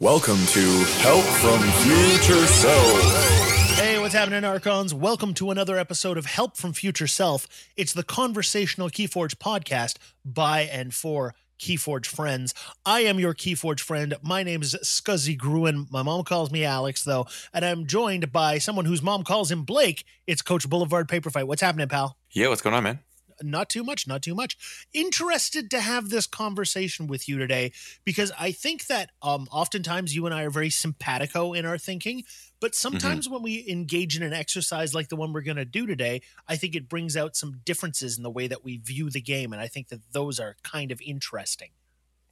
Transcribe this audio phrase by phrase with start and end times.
[0.00, 0.60] Welcome to
[1.00, 3.78] Help from Future Self.
[3.80, 4.94] Hey, what's happening, Archons?
[4.94, 7.48] Welcome to another episode of Help from Future Self.
[7.76, 12.54] It's the conversational Keyforge podcast by and for Keyforge friends.
[12.86, 14.14] I am your Keyforge friend.
[14.22, 15.88] My name is Scuzzy Gruen.
[15.90, 19.64] My mom calls me Alex, though, and I'm joined by someone whose mom calls him
[19.64, 20.04] Blake.
[20.28, 21.48] It's Coach Boulevard Paper Fight.
[21.48, 22.16] What's happening, pal?
[22.30, 23.00] Yeah, what's going on, man?
[23.42, 24.56] Not too much, not too much.
[24.92, 27.72] Interested to have this conversation with you today
[28.04, 32.24] because I think that um, oftentimes you and I are very simpatico in our thinking,
[32.60, 32.98] but Mm-hmm.
[32.98, 36.22] sometimes when we engage in an exercise like the one we're going to do today,
[36.48, 39.52] I think it brings out some differences in the way that we view the game,
[39.52, 41.70] and I think that those are kind of interesting.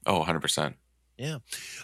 [0.04, 0.74] Oh, 100%.
[1.18, 1.38] Yeah.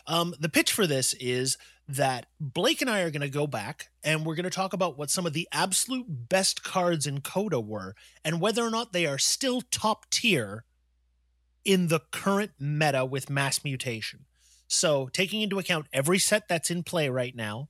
[0.07, 1.57] Um, the pitch for this is
[1.89, 4.97] that Blake and I are going to go back and we're going to talk about
[4.97, 9.07] what some of the absolute best cards in Coda were and whether or not they
[9.07, 10.65] are still top tier
[11.65, 14.25] in the current meta with mass mutation.
[14.69, 17.69] So, taking into account every set that's in play right now,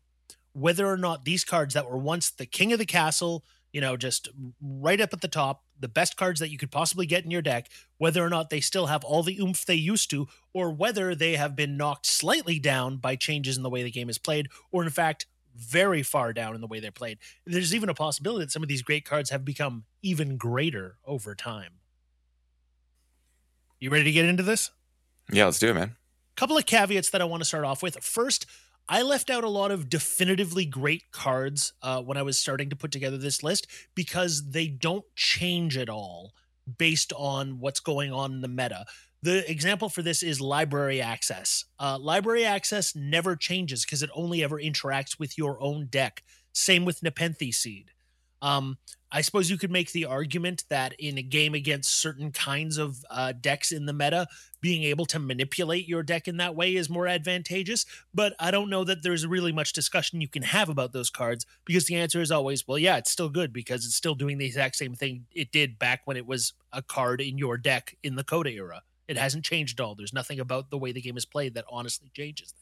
[0.53, 3.97] whether or not these cards that were once the king of the castle, you know,
[3.97, 4.29] just
[4.61, 7.43] right up at the top, the best cards that you could possibly get in your
[7.43, 11.15] deck, whether or not they still have all the oomph they used to, or whether
[11.15, 14.49] they have been knocked slightly down by changes in the way the game is played,
[14.71, 17.19] or in fact, very far down in the way they're played.
[17.45, 21.35] There's even a possibility that some of these great cards have become even greater over
[21.35, 21.73] time.
[23.79, 24.71] You ready to get into this?
[25.31, 25.97] Yeah, let's do it, man.
[26.37, 27.97] couple of caveats that I want to start off with.
[28.03, 28.47] First,
[28.93, 32.77] I left out a lot of definitively great cards uh, when I was starting to
[32.77, 36.35] put together this list because they don't change at all
[36.77, 38.85] based on what's going on in the meta.
[39.23, 41.65] The example for this is library access.
[41.81, 46.23] Uh, library access never changes because it only ever interacts with your own deck.
[46.53, 47.93] Same with Nepenthe Seed.
[48.43, 48.77] Um,
[49.15, 53.05] I suppose you could make the argument that in a game against certain kinds of
[53.11, 54.27] uh, decks in the meta,
[54.61, 57.85] being able to manipulate your deck in that way is more advantageous.
[58.15, 61.45] But I don't know that there's really much discussion you can have about those cards
[61.65, 64.47] because the answer is always, well, yeah, it's still good because it's still doing the
[64.47, 68.17] exact same thing it did back when it was a card in your deck in
[68.17, 68.83] the Coda era.
[69.09, 69.95] It hasn't changed at all.
[69.95, 72.55] There's nothing about the way the game is played that honestly changes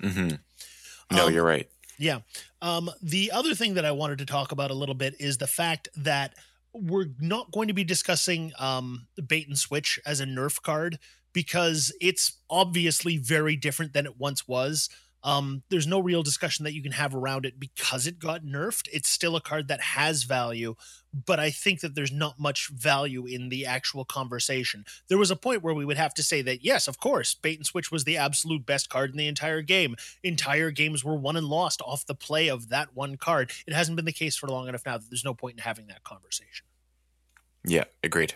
[0.00, 0.08] that.
[0.08, 1.16] Mm-hmm.
[1.16, 1.68] No, Um, you're right.
[1.98, 2.20] Yeah.
[2.60, 5.46] Um, the other thing that I wanted to talk about a little bit is the
[5.46, 6.34] fact that
[6.72, 10.98] we're not going to be discussing um, bait and switch as a nerf card
[11.32, 14.88] because it's obviously very different than it once was.
[15.24, 18.88] Um, there's no real discussion that you can have around it because it got nerfed.
[18.92, 20.74] It's still a card that has value,
[21.12, 24.84] but I think that there's not much value in the actual conversation.
[25.08, 27.58] There was a point where we would have to say that, yes, of course, bait
[27.58, 31.36] and switch was the absolute best card in the entire game entire games were won
[31.36, 33.52] and lost off the play of that one card.
[33.66, 35.86] It hasn't been the case for long enough now that there's no point in having
[35.88, 36.66] that conversation.
[37.64, 38.34] Yeah, agreed.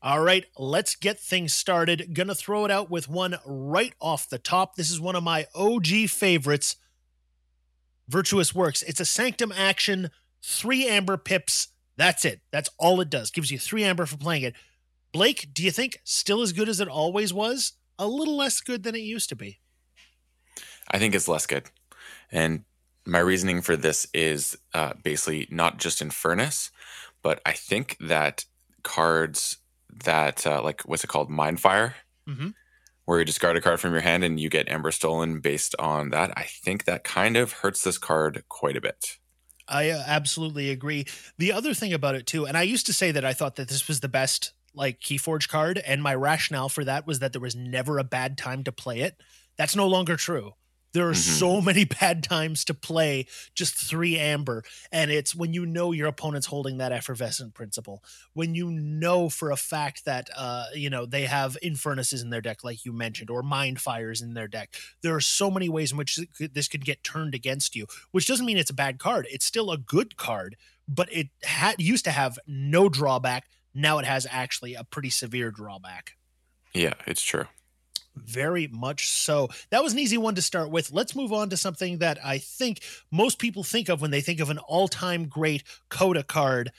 [0.00, 2.14] All right, let's get things started.
[2.14, 4.76] Gonna throw it out with one right off the top.
[4.76, 6.76] This is one of my OG favorites
[8.08, 8.82] Virtuous Works.
[8.82, 10.10] It's a Sanctum action,
[10.42, 11.68] three amber pips.
[11.96, 12.40] That's it.
[12.50, 13.30] That's all it does.
[13.30, 14.54] Gives you three amber for playing it.
[15.12, 17.72] Blake, do you think still as good as it always was?
[17.98, 19.58] A little less good than it used to be.
[20.90, 21.64] I think it's less good.
[22.30, 22.64] And
[23.04, 26.70] my reasoning for this is uh, basically not just in Furnace,
[27.22, 28.44] but I think that
[28.82, 29.58] cards
[30.04, 31.30] that, uh, like, what's it called?
[31.30, 31.94] Mindfire,
[32.28, 32.54] Mhm.
[33.04, 36.10] where you discard a card from your hand and you get Ember stolen based on
[36.10, 36.32] that.
[36.36, 39.18] I think that kind of hurts this card quite a bit.
[39.66, 41.06] I uh, absolutely agree.
[41.36, 43.68] The other thing about it too, and I used to say that I thought that
[43.68, 47.40] this was the best like Keyforge card, and my rationale for that was that there
[47.40, 49.20] was never a bad time to play it.
[49.56, 50.52] That's no longer true.
[50.98, 51.38] There are Mhm.
[51.38, 56.08] so many bad times to play just three amber, and it's when you know your
[56.08, 61.06] opponent's holding that effervescent principle, when you know for a fact that uh, you know
[61.06, 64.74] they have infernuses in their deck, like you mentioned, or mind fires in their deck.
[65.02, 68.46] There are so many ways in which this could get turned against you which doesn't
[68.46, 69.26] mean it's a bad card.
[69.30, 70.56] It's still a good card,
[70.88, 73.48] but it had used to have no drawback.
[73.74, 76.16] Now it has actually a pretty severe drawback.
[76.74, 77.46] Yeah, it's true.
[78.24, 79.48] Very much so.
[79.70, 80.92] That was an easy one to start with.
[80.92, 84.40] Let's move on to something that I think most people think of when they think
[84.40, 86.72] of an all time great Coda card.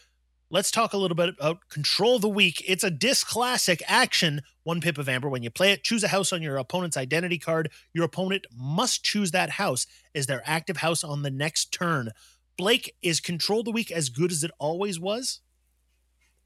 [0.51, 2.63] Let's talk a little bit about Control the Weak.
[2.67, 5.29] It's a Dis classic action, one pip of amber.
[5.29, 7.69] When you play it, choose a house on your opponent's identity card.
[7.93, 9.85] Your opponent must choose that house
[10.15, 12.09] as their active house on the next turn.
[12.57, 15.41] Blake, is Control the Weak as good as it always was?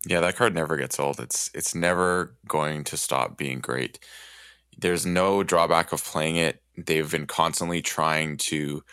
[0.06, 1.20] Yeah, that card never gets old.
[1.20, 4.00] It's it's never going to stop being great.
[4.78, 6.62] There's no drawback of playing it.
[6.78, 8.84] They've been constantly trying to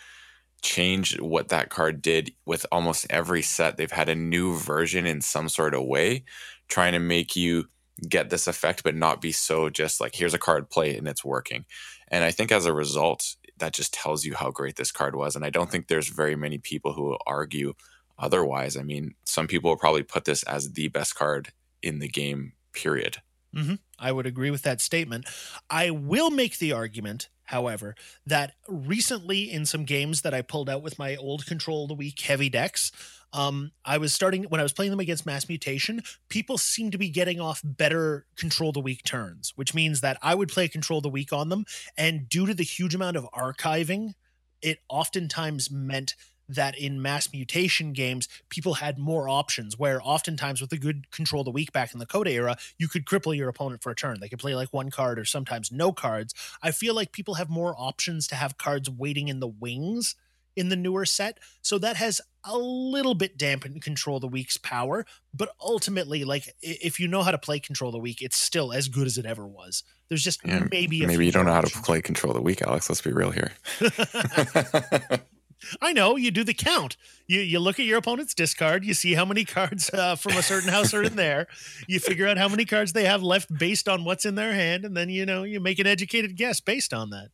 [0.61, 3.77] change what that card did with almost every set.
[3.77, 6.23] They've had a new version in some sort of way,
[6.67, 7.67] trying to make you
[8.07, 11.07] get this effect, but not be so just like here's a card, play it, and
[11.07, 11.65] it's working.
[12.07, 15.35] And I think as a result, that just tells you how great this card was.
[15.35, 17.73] And I don't think there's very many people who will argue
[18.17, 18.77] otherwise.
[18.77, 22.53] I mean, some people will probably put this as the best card in the game,
[22.73, 23.17] period.
[23.55, 23.75] Mm-hmm.
[23.99, 25.25] I would agree with that statement.
[25.69, 27.95] I will make the argument, however,
[28.25, 31.95] that recently in some games that I pulled out with my old Control of the
[31.95, 32.91] Weak heavy decks,
[33.33, 36.01] um, I was starting when I was playing them against Mass Mutation.
[36.29, 40.35] People seem to be getting off better Control the Weak turns, which means that I
[40.35, 41.65] would play Control the Weak on them,
[41.97, 44.13] and due to the huge amount of archiving,
[44.61, 46.15] it oftentimes meant
[46.55, 51.43] that in mass mutation games, people had more options where oftentimes with a good control
[51.43, 54.19] the weak back in the Coda era, you could cripple your opponent for a turn.
[54.19, 56.33] They could play like one card or sometimes no cards.
[56.61, 60.15] I feel like people have more options to have cards waiting in the wings
[60.55, 61.39] in the newer set.
[61.61, 66.99] So that has a little bit dampened Control the Weak's power, but ultimately, like if
[66.99, 69.47] you know how to play Control the Weak, it's still as good as it ever
[69.47, 69.83] was.
[70.09, 72.89] There's just yeah, maybe maybe you don't know how to play Control the Weak, Alex.
[72.89, 73.51] Let's be real here.
[75.81, 76.97] I know you do the count.
[77.27, 78.85] You you look at your opponent's discard.
[78.85, 81.47] You see how many cards uh, from a certain house are in there.
[81.87, 84.85] You figure out how many cards they have left based on what's in their hand,
[84.85, 87.29] and then you know you make an educated guess based on that.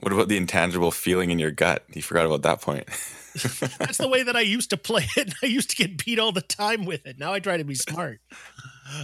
[0.00, 1.84] What about the intangible feeling in your gut?
[1.92, 2.86] You forgot about that point.
[3.78, 5.34] That's the way that I used to play it.
[5.42, 7.18] I used to get beat all the time with it.
[7.18, 8.20] Now I try to be smart.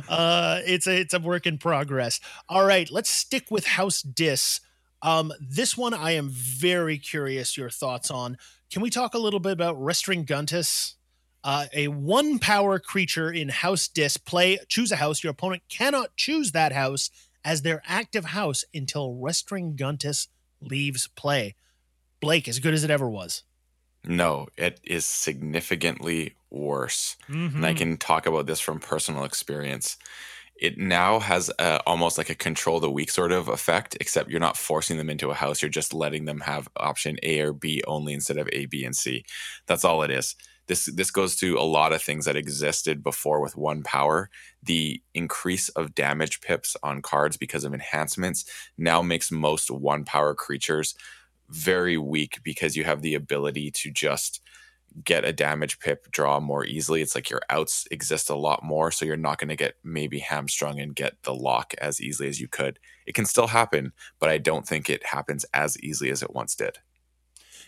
[0.09, 2.21] Uh, it's a it's a work in progress.
[2.49, 4.61] All right, let's stick with House Dis.
[5.05, 8.39] Um, this one I am very curious your thoughts on.
[8.73, 10.95] Can we talk a little bit about Restringuntus?
[11.45, 14.17] Uh, a one power creature in House Dis.
[14.17, 15.23] Play, choose a house.
[15.23, 17.11] Your opponent cannot choose that house
[17.45, 20.29] as their active house until Restringuntus
[20.63, 21.55] leaves play.
[22.21, 23.43] Blake, as good as it ever was.
[24.07, 27.17] No, it is significantly worse.
[27.29, 27.57] Mm-hmm.
[27.57, 27.79] And I mm-hmm.
[27.79, 29.99] can talk about this from personal experience.
[30.61, 34.41] It now has a, almost like a control the weak sort of effect, except you're
[34.41, 35.61] not forcing them into a house.
[35.61, 38.97] You're just letting them have option A or B only instead of A, B, and
[38.97, 39.25] C.
[39.67, 40.37] That's all it is.
[40.67, 44.31] This this goes to a lot of things that existed before with one power.
[44.63, 48.45] The increase of damage pips on cards because of enhancements
[48.79, 50.95] now makes most one power creatures
[51.51, 54.41] very weak because you have the ability to just
[55.03, 57.03] get a damage pip draw more easily.
[57.03, 60.21] It's like your outs exist a lot more, so you're not going to get maybe
[60.21, 62.79] hamstrung and get the lock as easily as you could.
[63.07, 66.55] It can still happen, but I don't think it happens as easily as it once
[66.55, 66.79] did.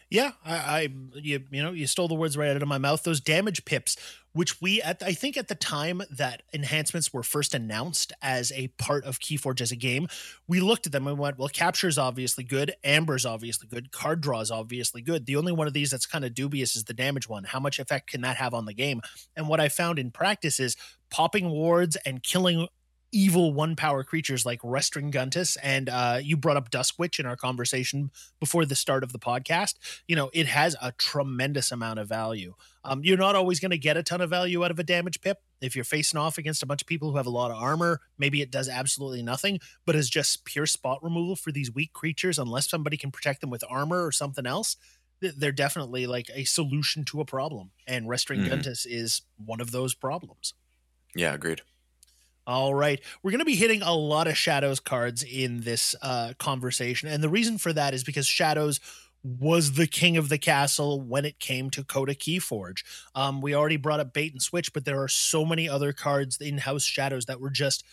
[0.09, 3.03] Yeah, I, I, you you know you stole the words right out of my mouth.
[3.03, 3.97] Those damage pips,
[4.35, 8.69] which we at I think at the time that enhancements were first announced as a
[8.79, 10.07] part of Keyforge as a game,
[10.47, 14.21] we looked at them and went, well, capture is obviously good, amber's obviously good, card
[14.21, 15.27] draw is obviously good.
[15.27, 17.43] The only one of these that's kind of dubious is the damage one.
[17.43, 19.01] How much effect can that have on the game?
[19.35, 20.77] And what I found in practice is
[21.11, 22.69] popping wards and killing
[23.17, 25.57] evil one power creatures like Restringuntus.
[25.63, 29.75] And uh, you brought up Duskwitch in our conversation before the start of the podcast.
[30.07, 32.55] You know, it has a tremendous amount of value.
[32.85, 35.21] Um, you're not always going to get a ton of value out of a damage
[35.23, 35.41] pip.
[35.63, 38.03] If you're facing off against a bunch of people who have a lot of armor,
[38.19, 42.39] maybe it does absolutely nothing, but as just pure spot removal for these weak creatures,
[42.39, 44.77] unless somebody can protect them with armor or something else,
[45.21, 47.71] they're definitely like a solution to a problem.
[47.87, 48.93] And mm-hmm.
[48.93, 50.53] is one of those problems.
[51.15, 51.63] Yeah, agreed.
[52.47, 53.01] All right.
[53.23, 57.09] We're going to be hitting a lot of Shadows cards in this uh, conversation.
[57.09, 58.79] And the reason for that is because Shadows
[59.25, 62.85] was the king of the castle when it came to Coda Keyforge.
[63.17, 66.37] Um, we already brought up Bait and Switch, but there are so many other cards
[66.41, 67.85] in House Shadows that were just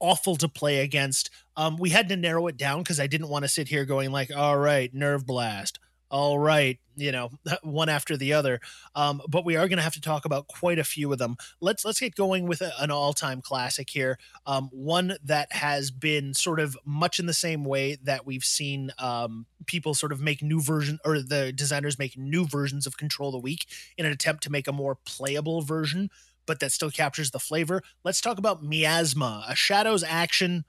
[0.00, 1.28] awful to play against.
[1.56, 4.10] Um, we had to narrow it down because I didn't want to sit here going
[4.10, 5.77] like, all right, Nerve Blast
[6.10, 7.30] all right, you know,
[7.62, 8.60] one after the other.
[8.94, 11.36] Um, but we are going to have to talk about quite a few of them.
[11.60, 14.18] Let's let's get going with a, an all-time classic here.
[14.46, 18.92] Um, one that has been sort of much in the same way that we've seen
[18.98, 23.30] um, people sort of make new version or the designers make new versions of Control
[23.30, 26.10] the Weak in an attempt to make a more playable version,
[26.46, 27.82] but that still captures the flavor.
[28.04, 30.64] Let's talk about Miasma, a Shadows action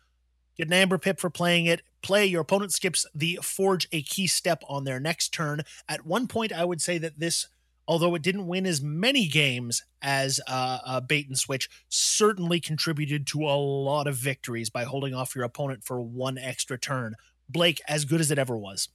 [0.59, 1.81] Get an Amber Pip for playing it.
[2.01, 5.61] Play, your opponent skips the forge a key step on their next turn.
[5.87, 7.47] At one point, I would say that this,
[7.87, 13.27] although it didn't win as many games as uh, uh, Bait and Switch, certainly contributed
[13.27, 17.15] to a lot of victories by holding off your opponent for one extra turn.
[17.49, 18.89] Blake, as good as it ever was.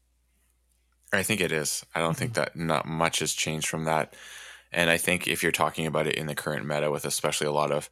[1.12, 1.84] I think it is.
[1.94, 2.18] I don't mm-hmm.
[2.18, 4.14] think that not much has changed from that.
[4.72, 7.52] And I think if you're talking about it in the current meta, with especially a
[7.52, 7.88] lot of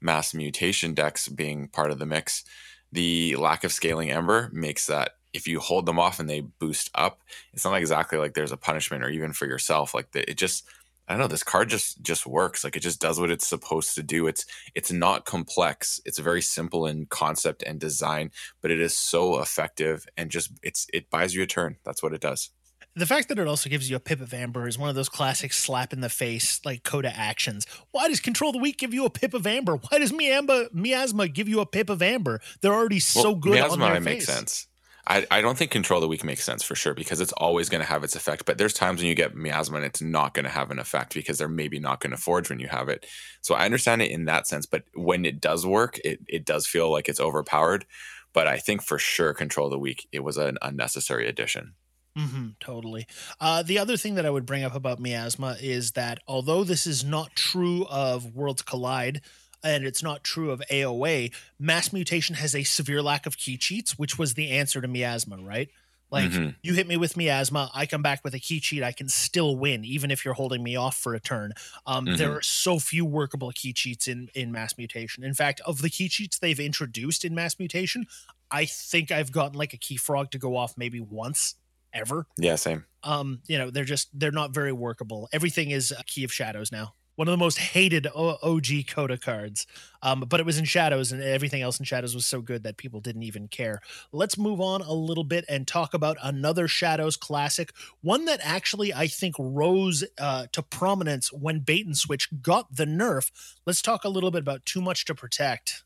[0.00, 2.44] mass mutation decks being part of the mix,
[2.92, 6.90] the lack of scaling Ember makes that if you hold them off and they boost
[6.94, 7.20] up,
[7.52, 9.94] it's not exactly like there's a punishment or even for yourself.
[9.94, 10.64] Like the, it just
[11.06, 12.64] I don't know, this card just just works.
[12.64, 14.26] Like it just does what it's supposed to do.
[14.26, 16.00] It's it's not complex.
[16.04, 18.30] It's very simple in concept and design,
[18.60, 21.76] but it is so effective and just it's it buys you a turn.
[21.84, 22.50] That's what it does.
[22.98, 25.08] The fact that it also gives you a pip of amber is one of those
[25.08, 27.64] classic slap in the face like coda actions.
[27.92, 29.76] Why does Control the Weak give you a pip of amber?
[29.76, 32.40] Why does Miamba miasma give you a pip of amber?
[32.60, 33.52] They're already so good.
[33.52, 34.66] Miasma on their makes sense.
[35.06, 37.80] I, I don't think Control the Weak makes sense for sure because it's always going
[37.80, 38.44] to have its effect.
[38.46, 41.14] But there's times when you get miasma and it's not going to have an effect
[41.14, 43.06] because they're maybe not going to forge when you have it.
[43.40, 44.66] So I understand it in that sense.
[44.66, 47.86] But when it does work, it, it does feel like it's overpowered.
[48.32, 51.74] But I think for sure, Control the Weak, it was an unnecessary addition.
[52.18, 53.06] Mm-hmm, totally.
[53.40, 56.86] Uh, the other thing that I would bring up about miasma is that although this
[56.86, 59.20] is not true of Worlds Collide,
[59.62, 63.98] and it's not true of AOA, mass mutation has a severe lack of key cheats,
[63.98, 65.68] which was the answer to miasma, right?
[66.10, 66.50] Like mm-hmm.
[66.62, 69.56] you hit me with miasma, I come back with a key cheat, I can still
[69.56, 71.52] win, even if you're holding me off for a turn.
[71.86, 72.16] Um, mm-hmm.
[72.16, 75.22] There are so few workable key cheats in in mass mutation.
[75.22, 78.06] In fact, of the key cheats they've introduced in mass mutation,
[78.50, 81.56] I think I've gotten like a key frog to go off maybe once
[81.92, 82.26] ever.
[82.38, 82.84] Yeah, same.
[83.02, 85.28] Um, you know, they're just they're not very workable.
[85.32, 86.94] Everything is a key of shadows now.
[87.16, 89.66] One of the most hated OG Coda cards.
[90.02, 92.76] Um, but it was in shadows, and everything else in shadows was so good that
[92.76, 93.80] people didn't even care.
[94.12, 98.94] Let's move on a little bit and talk about another shadows classic, one that actually
[98.94, 103.32] I think rose uh, to prominence when Bait and Switch got the nerf.
[103.66, 105.82] Let's talk a little bit about Too Much to Protect.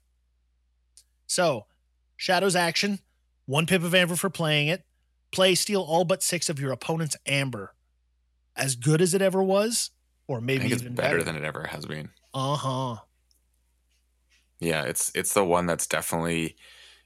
[1.26, 1.64] So,
[2.22, 3.00] Shadows action,
[3.46, 4.84] one pip of amber for playing it.
[5.32, 7.74] Play steal all but six of your opponent's amber.
[8.54, 9.90] As good as it ever was,
[10.28, 12.10] or maybe even better, better than it ever has been.
[12.34, 12.96] Uh huh.
[14.60, 16.56] Yeah, it's it's the one that's definitely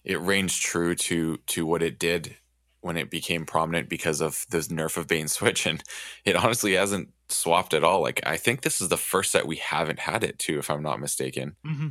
[0.05, 2.37] it reigns true to to what it did
[2.81, 5.83] when it became prominent because of the nerf of Bait and Switch, and
[6.25, 8.03] it honestly hasn't swapped at all.
[8.03, 10.83] Like I think this is the first set we haven't had it too, if I'm
[10.83, 11.57] not mistaken.
[11.65, 11.89] Mm-hmm.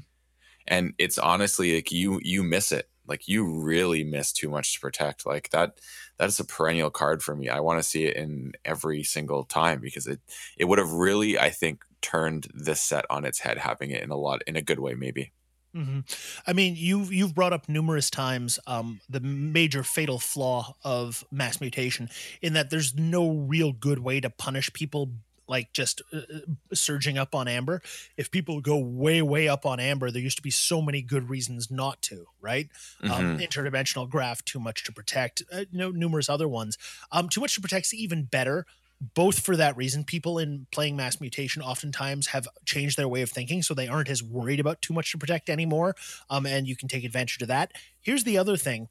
[0.67, 4.79] And it's honestly like you you miss it like you really miss too much to
[4.79, 5.79] protect like that
[6.17, 9.43] that is a perennial card for me i want to see it in every single
[9.43, 10.19] time because it
[10.57, 14.11] it would have really i think turned this set on its head having it in
[14.11, 15.31] a lot in a good way maybe
[15.75, 15.99] mm-hmm.
[16.45, 21.59] I mean, you've you've brought up numerous times um, the major fatal flaw of mass
[21.59, 22.09] mutation
[22.41, 25.09] in that there's no real good way to punish people
[25.47, 26.39] like just uh, uh,
[26.73, 27.81] surging up on amber
[28.17, 31.29] if people go way way up on amber there used to be so many good
[31.29, 32.69] reasons not to right?
[33.01, 33.25] Um, mm-hmm.
[33.31, 36.77] um, interdimensional graft too much to protect uh, you know numerous other ones.
[37.11, 38.65] Um, too much to protect is even better
[39.13, 43.29] both for that reason people in playing mass mutation oftentimes have changed their way of
[43.29, 45.95] thinking so they aren't as worried about too much to protect anymore
[46.29, 47.73] um, and you can take advantage of that.
[47.99, 48.87] Here's the other thing.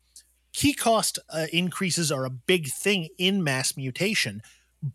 [0.53, 4.43] Key cost uh, increases are a big thing in mass mutation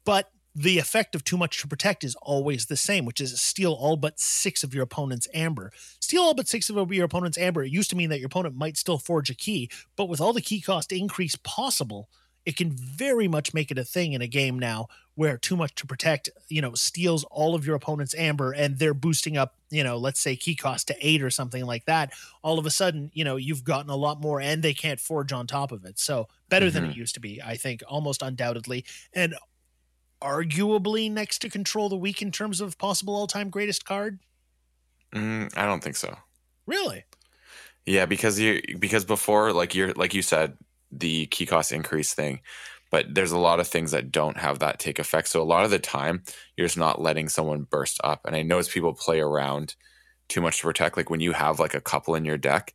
[0.05, 3.71] but the effect of too much to protect is always the same, which is steal
[3.71, 5.71] all but six of your opponent's amber.
[6.01, 7.63] Steal all but six of your opponent's amber.
[7.63, 10.33] It used to mean that your opponent might still forge a key, but with all
[10.33, 12.09] the key cost increase possible,
[12.45, 15.75] it can very much make it a thing in a game now where too much
[15.75, 19.83] to protect, you know, steals all of your opponent's amber and they're boosting up, you
[19.83, 22.11] know, let's say key cost to eight or something like that.
[22.41, 25.31] All of a sudden, you know, you've gotten a lot more and they can't forge
[25.31, 25.99] on top of it.
[25.99, 26.73] So better mm-hmm.
[26.73, 26.99] than it mm-hmm.
[26.99, 28.83] used to be, I think, almost undoubtedly.
[29.13, 29.35] And
[30.21, 34.19] arguably next to Control the Weak in terms of possible all time greatest card?
[35.13, 36.15] Mm, I don't think so.
[36.65, 37.05] Really?
[37.85, 40.57] Yeah, because you because before like you're like you said
[40.91, 42.41] the key cost increase thing,
[42.91, 45.27] but there's a lot of things that don't have that take effect.
[45.27, 46.23] So a lot of the time
[46.55, 48.21] you're just not letting someone burst up.
[48.25, 49.75] And I know as people play around
[50.27, 50.97] too much to protect.
[50.97, 52.73] Like when you have like a couple in your deck,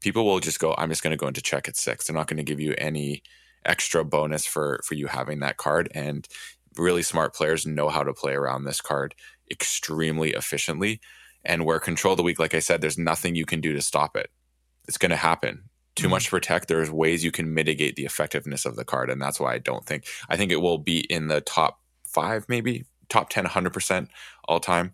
[0.00, 2.06] people will just go, I'm just going to go into check at six.
[2.06, 3.22] They're not going to give you any
[3.64, 6.28] extra bonus for for you having that card and
[6.78, 9.14] really smart players know how to play around this card
[9.50, 11.00] extremely efficiently.
[11.44, 14.16] And where control the weak, like I said, there's nothing you can do to stop
[14.16, 14.30] it.
[14.88, 15.64] It's going to happen.
[15.94, 16.10] Too mm-hmm.
[16.10, 16.68] much to protect.
[16.68, 19.10] There's ways you can mitigate the effectiveness of the card.
[19.10, 22.46] And that's why I don't think, I think it will be in the top five,
[22.48, 24.08] maybe top 10, 100%
[24.48, 24.92] all time,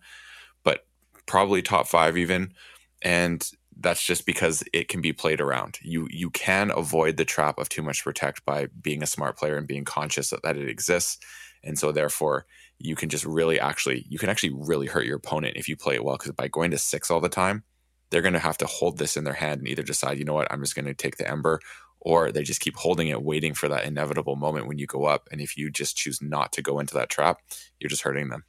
[0.63, 0.87] but
[1.27, 2.53] probably top five even.
[3.01, 5.79] And that's just because it can be played around.
[5.83, 9.37] You you can avoid the trap of too much to protect by being a smart
[9.37, 11.19] player and being conscious that, that it exists
[11.65, 12.47] and so therefore
[12.79, 15.95] you can just really actually you can actually really hurt your opponent if you play
[15.95, 17.65] it well because by going to six all the time
[18.13, 20.35] they're going to have to hold this in their hand and either decide you know
[20.35, 20.53] what?
[20.53, 21.61] I'm just going to take the ember
[21.99, 25.29] or they just keep holding it waiting for that inevitable moment when you go up.
[25.33, 27.39] And if you just choose not to go into that trap
[27.81, 28.45] you're just hurting them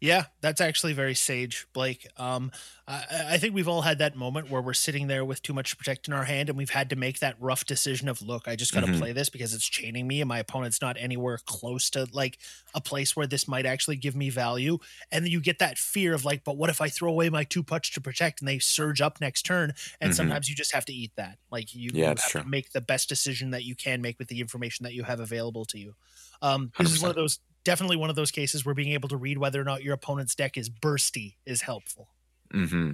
[0.00, 2.06] Yeah, that's actually very sage, Blake.
[2.18, 2.50] Um,
[2.86, 5.70] I, I, think we've all had that moment where we're sitting there with too much
[5.70, 8.46] to protect in our hand, and we've had to make that rough decision of, look,
[8.46, 8.98] I just got to mm-hmm.
[8.98, 12.38] play this because it's chaining me, and my opponent's not anywhere close to like
[12.74, 14.78] a place where this might actually give me value.
[15.10, 17.44] And then you get that fear of like, but what if I throw away my
[17.44, 19.72] too much to protect and they surge up next turn?
[20.00, 20.16] And mm-hmm.
[20.16, 21.38] sometimes you just have to eat that.
[21.50, 22.42] Like you, yeah, you have true.
[22.42, 25.20] to make the best decision that you can make with the information that you have
[25.20, 25.94] available to you.
[26.42, 26.94] Um, this 100%.
[26.94, 29.60] is one of those definitely one of those cases where being able to read whether
[29.60, 32.08] or not your opponent's deck is bursty is helpful.
[32.52, 32.92] Mm-hmm.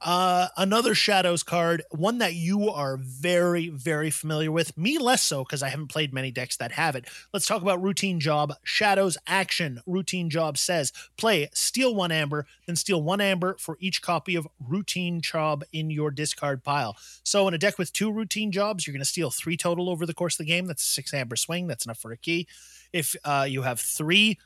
[0.00, 4.76] Uh, another Shadows card, one that you are very, very familiar with.
[4.76, 7.06] Me less so because I haven't played many decks that have it.
[7.32, 8.54] Let's talk about Routine Job.
[8.62, 9.80] Shadows Action.
[9.86, 14.48] Routine Job says play steal one amber, then steal one amber for each copy of
[14.58, 16.96] Routine Job in your discard pile.
[17.22, 20.06] So in a deck with two Routine Jobs, you're going to steal three total over
[20.06, 20.66] the course of the game.
[20.66, 21.66] That's a six amber swing.
[21.66, 22.46] That's enough for a key.
[22.92, 24.38] If uh, you have three,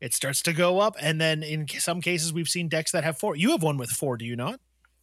[0.00, 0.96] it starts to go up.
[1.00, 3.36] And then in some cases, we've seen decks that have four.
[3.36, 4.60] You have one with four, do you not?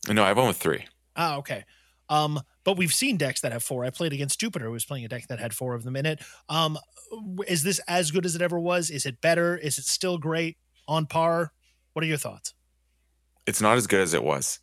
[0.10, 0.86] No, I have one with three.
[1.16, 1.64] Ah, okay.
[2.10, 3.86] Um, but we've seen decks that have four.
[3.86, 6.06] I played against Jupiter, who was playing a deck that had four of them in
[6.06, 6.22] it.
[6.50, 6.78] Um,
[7.48, 8.90] is this as good as it ever was?
[8.90, 9.58] Is it better?
[9.58, 10.58] Is it still great?
[10.88, 11.54] On par?
[11.94, 12.54] What are your thoughts?
[13.48, 14.60] It's not as good as it was.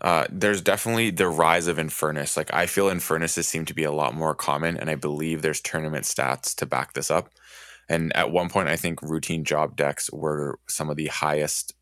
[0.00, 2.36] Uh, there's definitely the rise of Infernus.
[2.36, 5.60] Like I feel Infernuses seem to be a lot more common, and I believe there's
[5.60, 7.30] tournament stats to back this up.
[7.88, 11.74] And at one point, I think routine job decks were some of the highest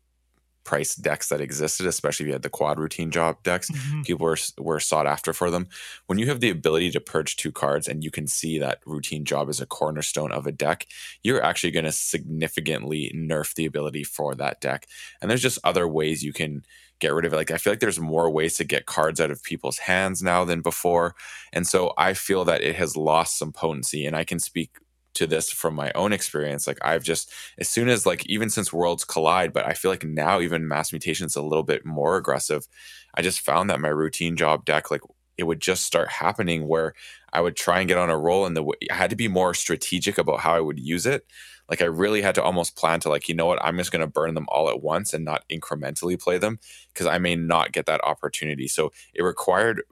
[0.63, 3.69] price decks that existed, especially if you had the quad routine job decks.
[3.69, 4.01] Mm-hmm.
[4.03, 5.67] People were were sought after for them.
[6.07, 9.25] When you have the ability to purge two cards and you can see that routine
[9.25, 10.87] job is a cornerstone of a deck,
[11.21, 14.87] you're actually going to significantly nerf the ability for that deck.
[15.21, 16.63] And there's just other ways you can
[16.99, 17.35] get rid of it.
[17.35, 20.45] Like I feel like there's more ways to get cards out of people's hands now
[20.45, 21.15] than before.
[21.51, 24.77] And so I feel that it has lost some potency and I can speak
[25.15, 26.67] to this from my own experience.
[26.67, 30.03] Like I've just as soon as like even since Worlds Collide, but I feel like
[30.03, 32.67] now even Mass Mutation is a little bit more aggressive.
[33.15, 35.01] I just found that my routine job deck like
[35.37, 36.93] it would just start happening where
[37.31, 39.27] I would try and get on a roll and the way I had to be
[39.27, 41.25] more strategic about how I would use it.
[41.69, 44.01] Like I really had to almost plan to like, you know what, I'm just going
[44.01, 46.59] to burn them all at once and not incrementally play them
[46.93, 48.67] because I may not get that opportunity.
[48.67, 49.83] So it required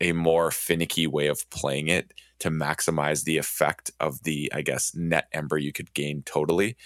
[0.00, 4.94] a more finicky way of playing it to maximize the effect of the i guess
[4.94, 6.76] net ember you could gain totally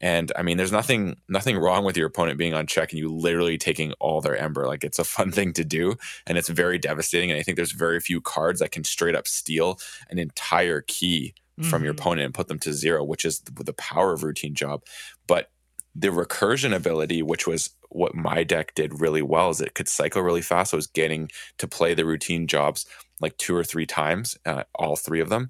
[0.00, 3.08] and i mean there's nothing nothing wrong with your opponent being on check and you
[3.08, 5.94] literally taking all their ember like it's a fun thing to do
[6.26, 9.26] and it's very devastating and i think there's very few cards that can straight up
[9.26, 9.78] steal
[10.10, 11.68] an entire key mm-hmm.
[11.68, 12.00] from your mm-hmm.
[12.00, 14.82] opponent and put them to zero which is the power of routine job
[15.26, 15.50] but
[15.94, 20.22] the recursion ability which was what my deck did really well is it could cycle
[20.22, 20.72] really fast.
[20.72, 22.86] I was getting to play the routine jobs
[23.20, 25.48] like two or three times, uh, all three of them.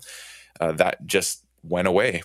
[0.61, 2.22] Uh, that just went away.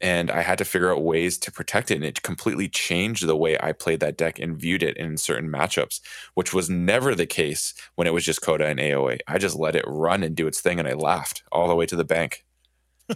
[0.00, 1.96] And I had to figure out ways to protect it.
[1.96, 5.50] And it completely changed the way I played that deck and viewed it in certain
[5.50, 6.00] matchups,
[6.34, 9.20] which was never the case when it was just Coda and AOA.
[9.26, 11.86] I just let it run and do its thing and I laughed all the way
[11.86, 12.44] to the bank.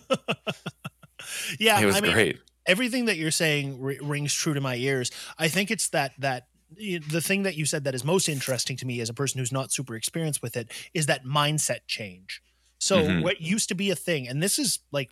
[1.58, 1.78] yeah.
[1.80, 2.40] It was I great.
[2.66, 5.10] Everything that you're saying r- rings true to my ears.
[5.38, 6.46] I think it's that, that,
[6.76, 9.50] the thing that you said that is most interesting to me as a person who's
[9.50, 12.40] not super experienced with it is that mindset change.
[12.78, 13.22] So mm-hmm.
[13.22, 15.10] what used to be a thing, and this is like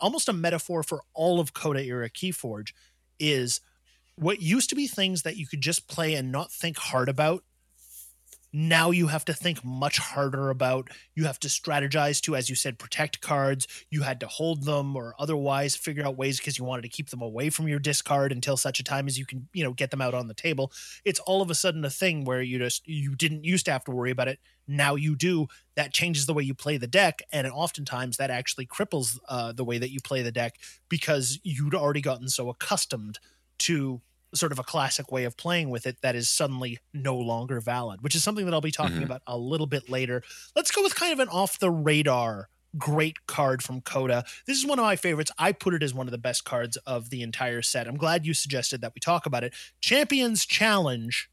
[0.00, 2.72] almost a metaphor for all of Coda era Keyforge,
[3.18, 3.60] is
[4.16, 7.42] what used to be things that you could just play and not think hard about
[8.52, 12.56] now you have to think much harder about you have to strategize to as you
[12.56, 13.66] said protect cards.
[13.90, 17.10] You had to hold them or otherwise figure out ways because you wanted to keep
[17.10, 19.90] them away from your discard until such a time as you can you know get
[19.90, 20.72] them out on the table.
[21.04, 23.84] It's all of a sudden a thing where you just you didn't used to have
[23.84, 24.40] to worry about it.
[24.66, 25.48] Now you do.
[25.76, 29.64] That changes the way you play the deck and oftentimes that actually cripples uh, the
[29.64, 30.58] way that you play the deck
[30.88, 33.18] because you'd already gotten so accustomed
[33.60, 34.00] to
[34.34, 38.02] sort of a classic way of playing with it that is suddenly no longer valid,
[38.02, 39.04] which is something that I'll be talking mm-hmm.
[39.04, 40.22] about a little bit later.
[40.54, 44.24] Let's go with kind of an off the radar great card from Coda.
[44.46, 45.32] This is one of my favorites.
[45.38, 47.88] I put it as one of the best cards of the entire set.
[47.88, 49.54] I'm glad you suggested that we talk about it.
[49.80, 51.28] Champions Challenge,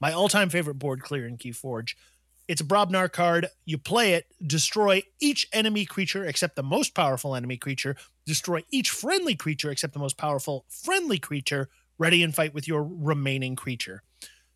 [0.00, 1.94] my all-time favorite board clear in Keyforge.
[2.48, 3.48] It's a Brobnar card.
[3.64, 8.90] You play it, destroy each enemy creature except the most powerful enemy creature, destroy each
[8.90, 14.02] friendly creature except the most powerful friendly creature, ready and fight with your remaining creature.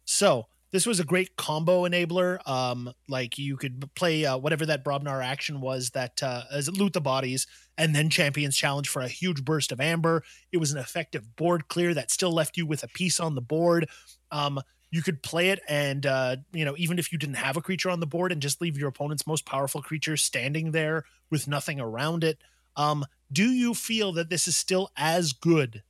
[0.04, 2.46] So this was a great combo enabler.
[2.48, 6.92] Um, like you could play uh, whatever that Brobnar action was that uh, as loot
[6.92, 10.22] the bodies, and then Champions Challenge for a huge burst of amber.
[10.52, 13.40] It was an effective board clear that still left you with a piece on the
[13.40, 13.88] board.
[14.30, 14.60] Um,
[14.92, 17.90] you could play it, and uh, you know even if you didn't have a creature
[17.90, 21.80] on the board, and just leave your opponent's most powerful creature standing there with nothing
[21.80, 22.38] around it.
[22.76, 25.82] Um, do you feel that this is still as good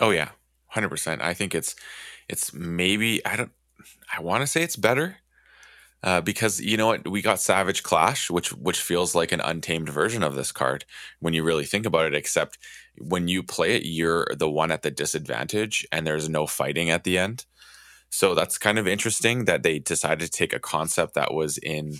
[0.00, 0.30] Oh yeah,
[0.68, 1.22] hundred percent.
[1.22, 1.74] I think it's
[2.28, 3.52] it's maybe I don't
[4.16, 5.18] I want to say it's better
[6.02, 9.88] uh, because you know what we got Savage Clash, which which feels like an untamed
[9.88, 10.84] version of this card
[11.20, 12.14] when you really think about it.
[12.14, 12.58] Except
[12.98, 17.04] when you play it, you're the one at the disadvantage, and there's no fighting at
[17.04, 17.46] the end.
[18.10, 21.96] So that's kind of interesting that they decided to take a concept that was in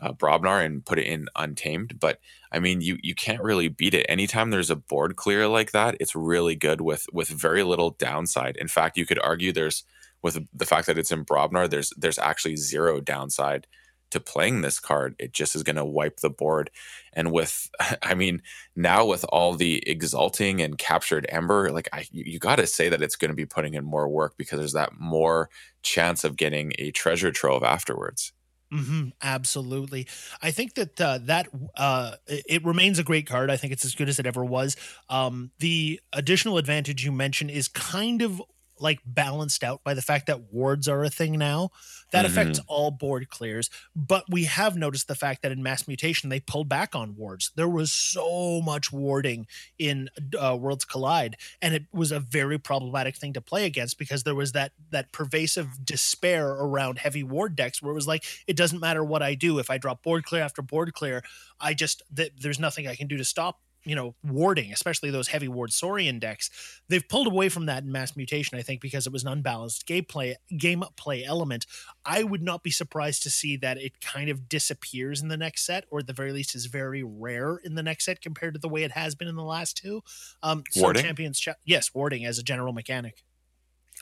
[0.00, 1.98] uh, Brobnar and put it in Untamed.
[2.00, 2.20] But
[2.52, 4.06] I mean, you you can't really beat it.
[4.08, 8.56] Anytime there's a board clear like that, it's really good with with very little downside.
[8.56, 9.84] In fact, you could argue there's
[10.22, 13.66] with the fact that it's in Brobnar, there's there's actually zero downside
[14.14, 15.16] to playing this card.
[15.18, 16.70] It just is going to wipe the board.
[17.12, 17.68] And with,
[18.02, 18.42] I mean,
[18.76, 23.02] now with all the exalting and captured ember, like I, you, got to say that
[23.02, 25.50] it's going to be putting in more work because there's that more
[25.82, 28.32] chance of getting a treasure trove afterwards.
[28.72, 30.06] Mm-hmm, absolutely.
[30.42, 33.48] I think that uh, that uh, it remains a great card.
[33.50, 34.76] I think it's as good as it ever was.
[35.08, 38.42] Um, the additional advantage you mentioned is kind of
[38.84, 41.70] like balanced out by the fact that wards are a thing now.
[42.12, 42.38] That mm-hmm.
[42.38, 43.70] affects all board clears.
[43.96, 47.50] But we have noticed the fact that in mass mutation they pulled back on wards.
[47.56, 49.46] There was so much warding
[49.78, 54.22] in uh, Worlds Collide, and it was a very problematic thing to play against because
[54.22, 58.56] there was that that pervasive despair around heavy ward decks where it was like it
[58.56, 61.24] doesn't matter what I do if I drop board clear after board clear,
[61.58, 65.28] I just th- there's nothing I can do to stop you know warding especially those
[65.28, 66.50] heavy ward saurian decks
[66.88, 69.86] they've pulled away from that in mass mutation i think because it was an unbalanced
[69.86, 71.66] gameplay gameplay element.
[72.04, 75.64] I would not be surprised to see that it kind of disappears in the next
[75.64, 78.60] set or at the very least is very rare in the next set compared to
[78.60, 80.02] the way it has been in the last two.
[80.42, 81.02] Um so warding?
[81.02, 83.24] champions cha- yes warding as a general mechanic.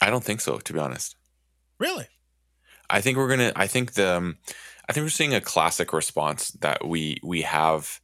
[0.00, 1.16] I don't think so to be honest.
[1.78, 2.06] Really?
[2.90, 4.38] I think we're gonna i think the um,
[4.88, 8.00] i think we're seeing a classic response that we we have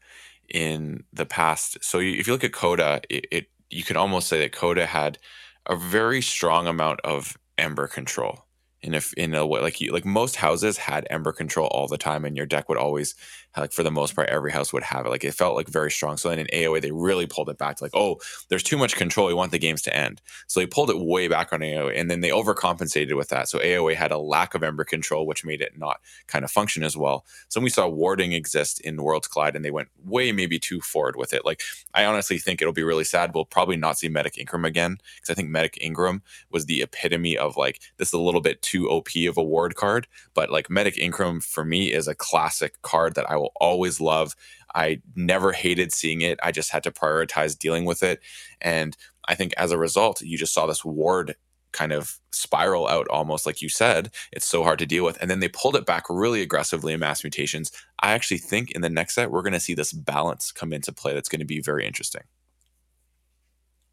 [0.48, 1.82] in the past.
[1.82, 5.18] So if you look at Coda, it, it you can almost say that Coda had
[5.66, 8.46] a very strong amount of ember control
[8.80, 11.98] in a in a way like you, like most houses had ember control all the
[11.98, 13.14] time and your deck would always
[13.56, 15.08] like for the most part every house would have it.
[15.08, 16.16] Like it felt like very strong.
[16.16, 18.96] So then in aoa they really pulled it back to like oh there's too much
[18.96, 19.26] control.
[19.26, 20.20] We want the games to end.
[20.46, 23.48] So they pulled it way back on aoa and then they overcompensated with that.
[23.48, 26.82] So aoa had a lack of ember control which made it not kind of function
[26.82, 27.24] as well.
[27.48, 31.16] So we saw warding exist in worlds collide and they went way maybe too forward
[31.16, 31.44] with it.
[31.44, 31.62] Like
[31.94, 33.34] i honestly think it'll be really sad.
[33.34, 37.36] We'll probably not see medic ingram again because i think medic ingram was the epitome
[37.36, 40.06] of like this is a little bit too op of a ward card.
[40.34, 44.34] But like medic ingram for me is a classic card that i will always love.
[44.74, 46.38] I never hated seeing it.
[46.42, 48.20] I just had to prioritize dealing with it.
[48.60, 48.96] And
[49.26, 51.34] I think as a result, you just saw this ward
[51.72, 54.10] kind of spiral out almost like you said.
[54.32, 55.18] It's so hard to deal with.
[55.20, 57.70] And then they pulled it back really aggressively in mass mutations.
[58.02, 60.92] I actually think in the next set, we're going to see this balance come into
[60.92, 62.22] play that's going to be very interesting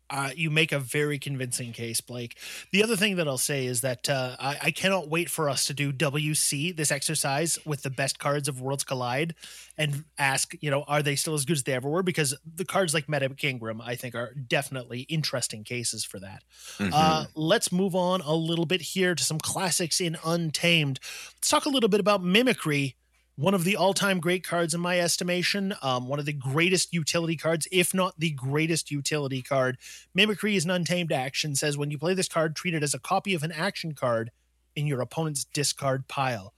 [0.09, 2.37] uh, you make a very convincing case, Blake.
[2.71, 5.65] The other thing that I'll say is that uh, I, I, cannot wait for us
[5.65, 9.33] to do WC this exercise with the best cards of Worlds Collide
[9.77, 12.03] and ask, you know, are they still as good as they ever were?
[12.03, 16.43] Because the cards like Medic Ingram, I think, are definitely interesting cases for that.
[16.77, 16.93] Mm-hmm.
[16.93, 20.99] Uh, let's move on a little bit here to some classics in Untamed.
[21.37, 22.95] Let's talk a little bit about Mimicry
[23.35, 27.35] one of the all-time great cards in my estimation um, one of the greatest utility
[27.35, 29.77] cards if not the greatest utility card.
[30.13, 32.99] Mimicry is an untamed action says when you play this card treat it as a
[32.99, 34.31] copy of an action card
[34.75, 36.53] in your opponent's discard pile.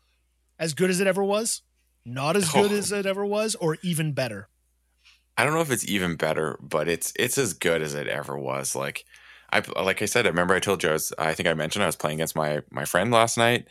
[0.59, 1.61] As good as it ever was?
[2.05, 2.75] Not as good oh.
[2.75, 4.47] as it ever was or even better?
[5.37, 8.37] I don't know if it's even better but it's it's as good as it ever
[8.37, 8.75] was.
[8.75, 9.05] Like
[9.51, 11.81] i like i said i remember i told you i was i think i mentioned
[11.81, 13.65] i was playing against my my friend last night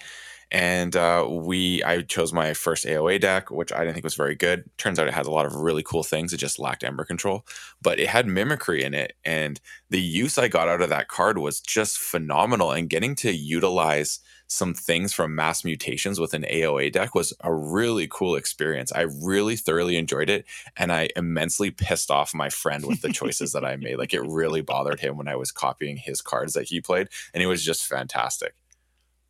[0.51, 4.37] and uh, we I chose my first AOA deck, which I didn't think was very
[4.37, 4.65] good.
[4.79, 6.33] Turns out it has a lot of really cool things.
[6.33, 7.45] It just lacked Ember control,
[7.83, 11.39] but it had Mimicry in it, and the use I got out of that card
[11.39, 12.71] was just phenomenal.
[12.71, 17.53] And getting to utilize some things from mass mutations with an AOA deck was a
[17.53, 18.93] really cool experience.
[18.93, 20.45] I really thoroughly enjoyed it,
[20.77, 23.97] and I immensely pissed off my friend with the choices that I made.
[23.99, 27.43] Like it really bothered him when I was copying his cards that he played, and
[27.43, 28.55] it was just fantastic.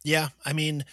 [0.04, 0.84] Yeah, I mean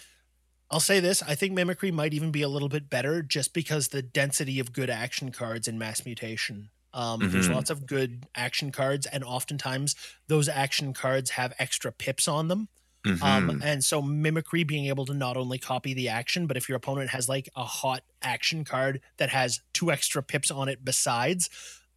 [0.74, 3.88] I'll say this I think Mimicry might even be a little bit better just because
[3.88, 6.70] the density of good action cards in Mass Mutation.
[6.92, 7.30] Um, mm-hmm.
[7.30, 9.94] There's lots of good action cards, and oftentimes
[10.26, 12.68] those action cards have extra pips on them.
[13.06, 13.50] Um, mm-hmm.
[13.50, 16.76] Um, and so mimicry being able to not only copy the action, but if your
[16.76, 21.50] opponent has like a hot action card that has two extra pips on it besides,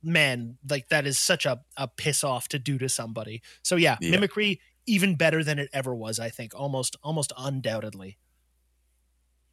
[0.03, 3.41] man, like that is such a, a piss off to do to somebody.
[3.63, 8.19] So yeah, yeah, mimicry even better than it ever was, I think, almost almost undoubtedly.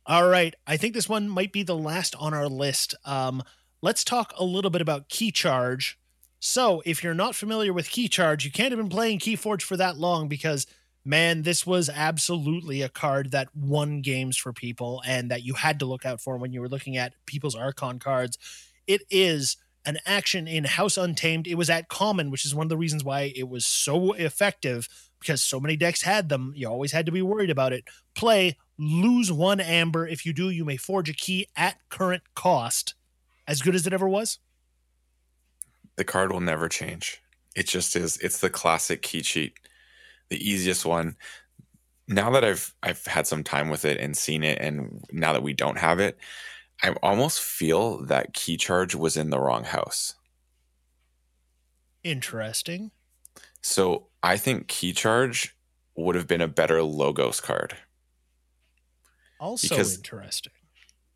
[0.07, 0.55] All right.
[0.67, 2.95] I think this one might be the last on our list.
[3.05, 3.43] Um,
[3.81, 5.99] let's talk a little bit about key charge.
[6.47, 9.79] So, if you're not familiar with Key Charge, you can't have been playing Keyforge for
[9.79, 10.67] that long because,
[11.03, 15.79] man, this was absolutely a card that won games for people and that you had
[15.79, 18.37] to look out for when you were looking at people's Archon cards.
[18.87, 21.47] It is an action in House Untamed.
[21.47, 24.87] It was at common, which is one of the reasons why it was so effective
[25.21, 26.53] because so many decks had them.
[26.55, 27.85] You always had to be worried about it.
[28.15, 30.07] Play, lose one amber.
[30.07, 32.95] If you do, you may forge a key at current cost.
[33.47, 34.39] As good as it ever was?
[35.97, 37.23] The card will never change.
[37.55, 38.17] It just is.
[38.19, 39.59] It's the classic key cheat,
[40.29, 41.17] the easiest one.
[42.09, 45.43] Now that I've I've had some time with it and seen it, and now that
[45.43, 46.19] we don't have it,
[46.83, 50.17] I almost feel that key charge was in the wrong house.
[52.03, 52.91] Interesting.
[53.63, 55.57] So I think key charge
[55.97, 57.77] would have been a better logos card.
[59.45, 60.53] Also because interesting.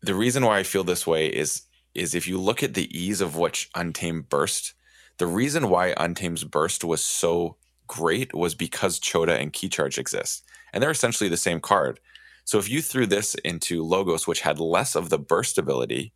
[0.01, 1.63] The reason why I feel this way is
[1.95, 4.75] is if you look at the ease of which Untamed burst,
[5.17, 10.45] the reason why Untamed's burst was so great was because Chota and Key Charge exist.
[10.71, 11.99] And they're essentially the same card.
[12.45, 16.13] So if you threw this into Logos, which had less of the burst ability,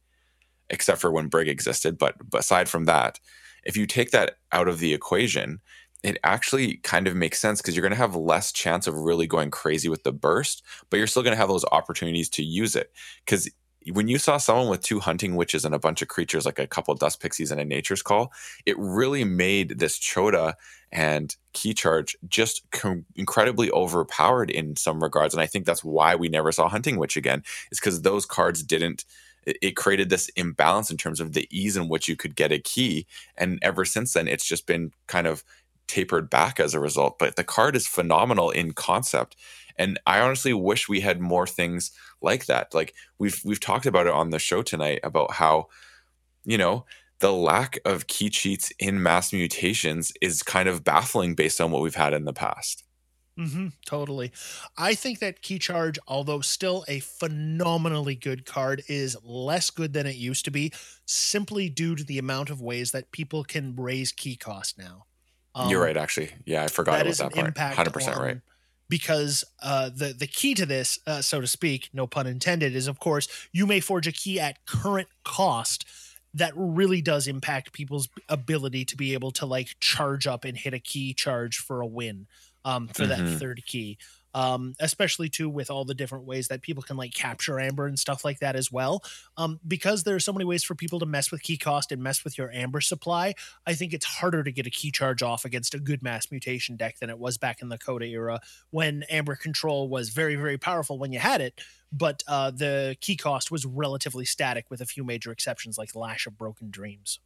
[0.69, 3.19] except for when Brig existed, but aside from that,
[3.63, 5.59] if you take that out of the equation,
[6.03, 9.25] it actually kind of makes sense because you're going to have less chance of really
[9.25, 12.75] going crazy with the burst, but you're still going to have those opportunities to use
[12.75, 12.91] it.
[13.25, 13.49] Because
[13.91, 16.67] when you saw someone with two hunting witches and a bunch of creatures like a
[16.67, 18.31] couple dust pixies and a nature's call
[18.65, 20.55] it really made this chota
[20.91, 26.15] and key charge just com- incredibly overpowered in some regards and i think that's why
[26.15, 29.05] we never saw hunting witch again is because those cards didn't
[29.45, 32.59] it created this imbalance in terms of the ease in which you could get a
[32.59, 33.05] key
[33.37, 35.43] and ever since then it's just been kind of
[35.87, 39.35] tapered back as a result but the card is phenomenal in concept
[39.77, 41.91] and I honestly wish we had more things
[42.21, 42.73] like that.
[42.73, 45.67] Like we've we've talked about it on the show tonight about how,
[46.45, 46.85] you know,
[47.19, 51.81] the lack of key cheats in mass mutations is kind of baffling based on what
[51.81, 52.83] we've had in the past.
[53.39, 54.31] Mm-hmm, totally.
[54.77, 60.05] I think that Key Charge, although still a phenomenally good card, is less good than
[60.05, 60.71] it used to be,
[61.07, 65.05] simply due to the amount of ways that people can raise key cost now.
[65.55, 66.31] Um, You're right, actually.
[66.45, 67.75] Yeah, I forgot that about that part.
[67.75, 68.41] Hundred percent right
[68.93, 72.87] because uh, the the key to this, uh, so to speak, no pun intended, is
[72.87, 75.83] of course you may forge a key at current cost.
[76.35, 80.75] That really does impact people's ability to be able to like charge up and hit
[80.75, 82.27] a key charge for a win
[82.65, 83.25] um, for mm-hmm.
[83.25, 83.97] that third key
[84.33, 87.99] um, especially too with all the different ways that people can like capture amber and
[87.99, 89.03] stuff like that as well.
[89.37, 92.01] Um, because there are so many ways for people to mess with key cost and
[92.01, 93.35] mess with your amber supply.
[93.65, 96.75] I think it's harder to get a key charge off against a good mass mutation
[96.75, 98.39] deck than it was back in the Coda era
[98.71, 101.59] when amber control was very very powerful when you had it,
[101.91, 106.25] but uh, the key cost was relatively static with a few major exceptions like Lash
[106.25, 107.19] of Broken Dreams.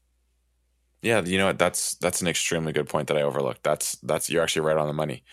[1.01, 1.59] Yeah, you know what?
[1.59, 3.63] That's that's an extremely good point that I overlooked.
[3.63, 5.23] That's that's you're actually right on the money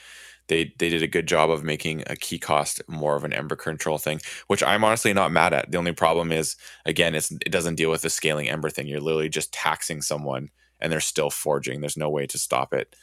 [0.49, 3.57] they they did a good job of making a key cost more of an ember
[3.57, 5.71] control thing, which I'm honestly not mad at.
[5.71, 8.87] The only problem is again, it's it doesn't deal with the scaling ember thing.
[8.87, 11.81] You're literally just taxing someone and they're still forging.
[11.81, 12.95] There's no way to stop it.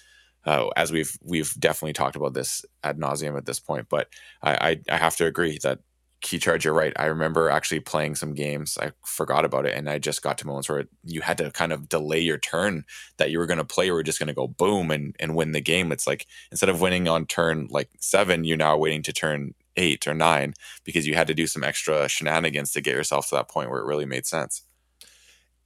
[0.45, 4.07] Uh, as we've we've definitely talked about this ad nauseum at this point, but
[4.41, 4.53] I,
[4.89, 5.79] I, I have to agree that
[6.21, 6.93] key charge you're right.
[6.95, 10.47] I remember actually playing some games i forgot about it and i just got to
[10.47, 12.85] moments where you had to kind of delay your turn
[13.17, 15.51] that you were going to play or just going to go boom and, and win
[15.51, 15.91] the game.
[15.91, 20.07] It's like instead of winning on turn like seven you're now waiting to turn eight
[20.07, 20.53] or nine
[20.83, 23.79] because you had to do some extra shenanigans to get yourself to that point where
[23.79, 24.63] it really made sense.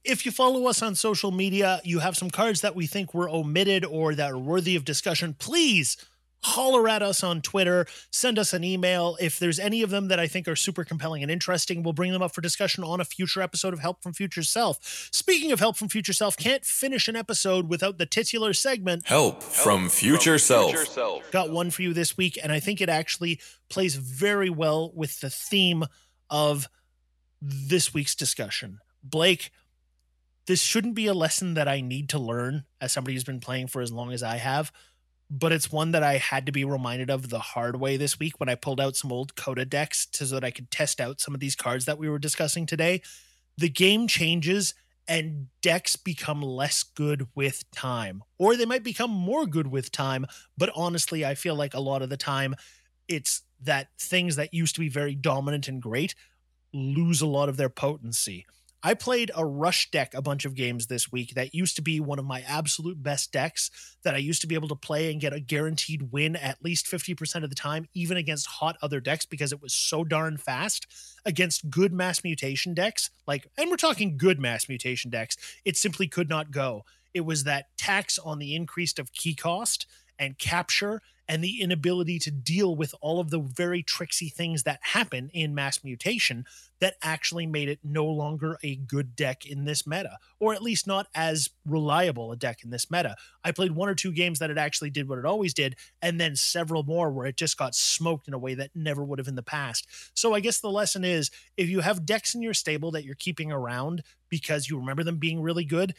[0.04, 3.28] If you follow us on social media you have some cards that we think were
[3.28, 5.96] omitted or that are worthy of discussion please
[6.42, 9.16] holler at us on Twitter, send us an email.
[9.20, 12.12] If there's any of them that I think are super compelling and interesting, we'll bring
[12.12, 15.08] them up for discussion on a future episode of Help from Future Self.
[15.12, 19.42] Speaking of Help from Future Self, can't finish an episode without the titular segment Help,
[19.42, 20.70] from, future, from self.
[20.70, 21.30] future Self.
[21.30, 25.20] Got one for you this week, and I think it actually plays very well with
[25.20, 25.84] the theme
[26.30, 26.68] of
[27.40, 28.78] this week's discussion.
[29.02, 29.50] Blake,
[30.46, 33.66] this shouldn't be a lesson that I need to learn as somebody who's been playing
[33.66, 34.72] for as long as I have
[35.30, 38.38] but it's one that I had to be reminded of the hard way this week
[38.38, 41.34] when I pulled out some old Coda decks so that I could test out some
[41.34, 43.02] of these cards that we were discussing today.
[43.58, 44.74] The game changes
[45.08, 50.26] and decks become less good with time, or they might become more good with time.
[50.58, 52.54] But honestly, I feel like a lot of the time
[53.08, 56.14] it's that things that used to be very dominant and great
[56.72, 58.46] lose a lot of their potency.
[58.86, 61.98] I played a rush deck a bunch of games this week that used to be
[61.98, 63.68] one of my absolute best decks
[64.04, 66.86] that I used to be able to play and get a guaranteed win at least
[66.86, 70.86] 50% of the time, even against hot other decks because it was so darn fast
[71.24, 73.10] against good mass mutation decks.
[73.26, 76.84] Like, and we're talking good mass mutation decks, it simply could not go.
[77.12, 82.18] It was that tax on the increase of key cost and capture and the inability
[82.20, 86.44] to deal with all of the very tricksy things that happen in mass mutation
[86.80, 90.86] that actually made it no longer a good deck in this meta, or at least
[90.86, 93.16] not as reliable a deck in this meta.
[93.42, 96.20] I played one or two games that it actually did what it always did, and
[96.20, 99.28] then several more where it just got smoked in a way that never would have
[99.28, 99.86] in the past.
[100.14, 103.14] So I guess the lesson is if you have decks in your stable that you're
[103.14, 105.94] keeping around because you remember them being really good,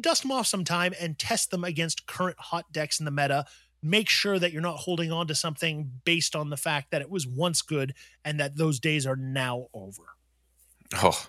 [0.00, 3.44] dust them off sometime and test them against current hot decks in the meta
[3.82, 7.10] make sure that you're not holding on to something based on the fact that it
[7.10, 10.02] was once good and that those days are now over.
[10.96, 11.26] Oh,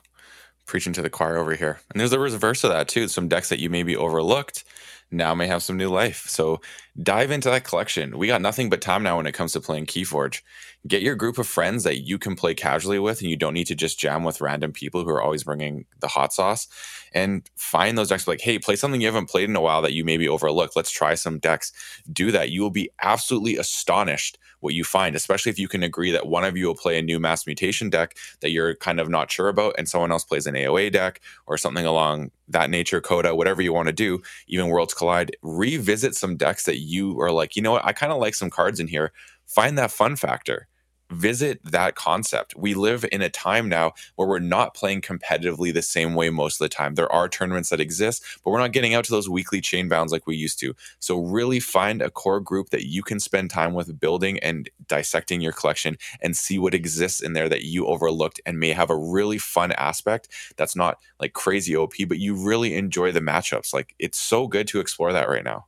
[0.65, 1.79] preaching to the choir over here.
[1.91, 3.07] And there's the reverse of that too.
[3.07, 4.63] Some decks that you maybe overlooked
[5.11, 6.25] now may have some new life.
[6.27, 6.61] So
[7.01, 8.17] dive into that collection.
[8.17, 10.41] We got nothing but time now when it comes to playing Keyforge.
[10.87, 13.67] Get your group of friends that you can play casually with, and you don't need
[13.67, 16.67] to just jam with random people who are always bringing the hot sauce.
[17.13, 19.93] And find those decks like, hey, play something you haven't played in a while that
[19.93, 20.75] you maybe overlooked.
[20.75, 21.71] Let's try some decks.
[22.11, 22.49] Do that.
[22.49, 26.43] You will be absolutely astonished what you find, especially if you can agree that one
[26.43, 29.49] of you will play a new mass mutation deck that you're kind of not sure
[29.49, 33.61] about, and someone else plays an AOA deck or something along that nature, CotA, whatever
[33.61, 35.35] you want to do, even Worlds Collide.
[35.41, 38.49] Revisit some decks that you are like, you know what, I kind of like some
[38.49, 39.11] cards in here.
[39.45, 40.67] Find that fun factor
[41.11, 42.55] visit that concept.
[42.55, 46.59] We live in a time now where we're not playing competitively the same way most
[46.59, 46.95] of the time.
[46.95, 50.27] There are tournaments that exist, but we're not getting out to those weekly Chainbounds like
[50.27, 50.75] we used to.
[50.99, 55.41] So, really find a core group that you can spend time with building and dissecting
[55.41, 58.97] your collection and see what exists in there that you overlooked and may have a
[58.97, 63.73] really fun aspect that's not like crazy OP, but you really enjoy the matchups.
[63.73, 65.65] Like, it's so good to explore that right now.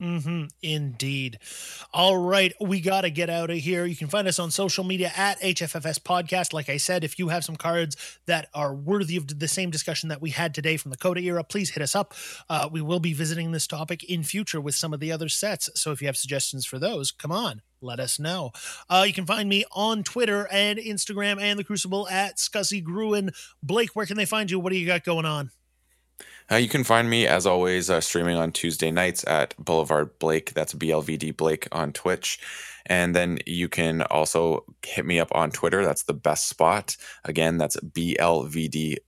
[0.00, 1.38] Mm-hmm, indeed.
[1.94, 3.86] All right, we got to get out of here.
[3.86, 6.52] You can find us on social media at HFFS Podcast.
[6.52, 10.10] Like I said, if you have some cards that are worthy of the same discussion
[10.10, 12.12] that we had today from the CotA era, please hit us up.
[12.50, 15.70] Uh, we will be visiting this topic in future with some of the other sets.
[15.74, 18.50] So if you have suggestions for those, come on, let us know.
[18.90, 23.30] Uh, you can find me on Twitter and Instagram and the Crucible at Scuzzy Gruen.
[23.62, 24.60] Blake, where can they find you?
[24.60, 25.52] What do you got going on?
[26.50, 30.54] Uh, you can find me, as always, uh, streaming on Tuesday nights at Boulevard Blake.
[30.54, 32.38] That's BLVD Blake on Twitch.
[32.86, 35.84] And then you can also hit me up on Twitter.
[35.84, 36.96] That's the best spot.
[37.24, 38.98] Again, that's BLVD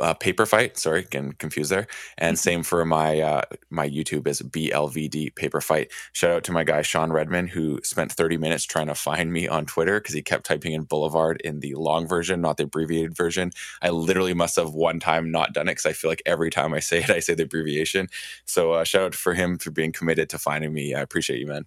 [0.00, 0.78] uh, paper fight.
[0.78, 1.86] Sorry, getting confused there.
[2.18, 2.42] And mm-hmm.
[2.42, 5.90] same for my uh, my YouTube is BLVD paper fight.
[6.12, 9.48] Shout out to my guy Sean Redman who spent 30 minutes trying to find me
[9.48, 13.16] on Twitter because he kept typing in Boulevard in the long version, not the abbreviated
[13.16, 13.52] version.
[13.82, 16.74] I literally must have one time not done it because I feel like every time
[16.74, 18.08] I say it, I say the abbreviation.
[18.44, 20.94] So uh, shout out for him for being committed to finding me.
[20.94, 21.66] I appreciate you, man.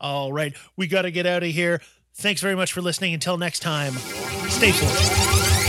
[0.00, 1.80] All right, we got to get out of here.
[2.14, 3.14] Thanks very much for listening.
[3.14, 3.94] Until next time,
[4.48, 5.67] stay forth.